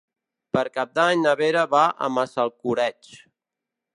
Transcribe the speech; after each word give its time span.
Per 0.55 0.61
Cap 0.77 0.95
d'Any 0.99 1.21
na 1.25 1.33
Vera 1.41 1.65
va 1.75 1.83
a 2.07 2.11
Massalcoreig. 2.15 3.13